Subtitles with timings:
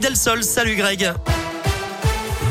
[0.00, 1.37] Del Sol, salut Greg.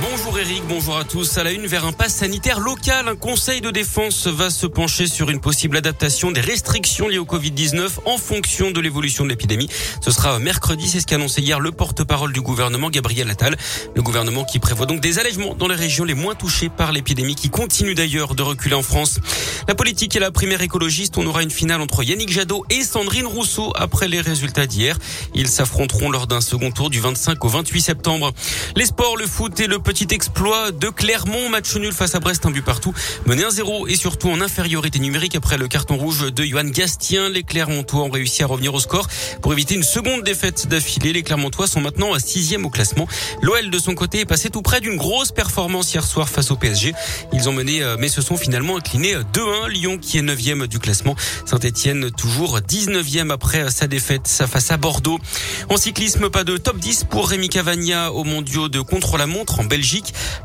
[0.02, 1.38] Bonjour Eric, bonjour à tous.
[1.38, 5.08] À la une, vers un pass sanitaire local, un conseil de défense va se pencher
[5.08, 9.70] sur une possible adaptation des restrictions liées au Covid-19 en fonction de l'évolution de l'épidémie.
[10.02, 13.58] Ce sera mercredi, c'est ce qu'a annoncé hier le porte-parole du gouvernement, Gabriel Attal.
[13.96, 17.36] Le gouvernement qui prévoit donc des allègements dans les régions les moins touchées par l'épidémie
[17.36, 19.20] qui continue d'ailleurs de reculer en France.
[19.68, 23.26] La politique et la primaire écologiste, on aura une finale entre Yannick Jadot et Sandrine
[23.26, 24.98] Rousseau après les résultats d'hier.
[25.34, 28.32] Ils s'affronteront lors d'un second tour du 25 au 28 septembre.
[28.76, 32.46] Les sports, le foot et le petit exploit de Clermont, match nul face à Brest,
[32.46, 32.94] un but partout,
[33.26, 37.30] mené 1-0 et surtout en infériorité numérique après le carton rouge de Johan Gastien.
[37.30, 39.08] Les Clermontois ont réussi à revenir au score
[39.42, 41.14] pour éviter une seconde défaite d'affilée.
[41.14, 43.08] Les Clermontois sont maintenant à sixième au classement.
[43.42, 46.58] L'OL de son côté est passé tout près d'une grosse performance hier soir face au
[46.58, 46.94] PSG.
[47.32, 49.70] Ils ont mené euh, mais se sont finalement inclinés 2-1.
[49.70, 51.16] Lyon qui est neuvième du classement.
[51.46, 55.20] Saint-Etienne toujours 19e après sa défaite face à Bordeaux.
[55.70, 59.60] En cyclisme, pas de top 10 pour Rémi Cavagna au mondiaux de contre-la-montre.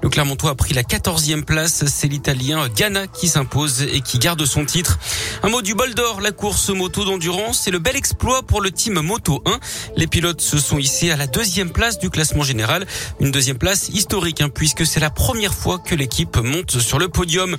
[0.02, 1.84] Le Clermontois a pris la 14e place.
[1.86, 4.98] C'est l'Italien Ghana qui s'impose et qui garde son titre.
[5.42, 7.60] Un mot du bol d'or, la course moto d'endurance.
[7.64, 9.58] C'est le bel exploit pour le team Moto 1.
[9.96, 12.86] Les pilotes se sont hissés à la deuxième place du classement général.
[13.20, 17.08] Une deuxième place historique, hein, puisque c'est la première fois que l'équipe monte sur le
[17.08, 17.56] podium.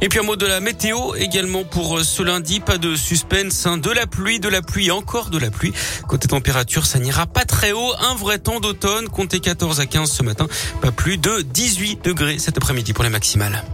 [0.00, 2.60] Et puis un mot de la météo également pour ce lundi.
[2.60, 3.76] Pas de suspense, hein.
[3.76, 5.72] de la pluie, de la pluie, encore de la pluie.
[6.08, 7.92] Côté température, ça n'ira pas très haut.
[8.00, 9.08] Un vrai temps d'automne.
[9.08, 10.46] Comptez 14 à 15 ce matin.
[10.80, 13.64] Pas plus de 18 degrés cet après-midi pour les maximales.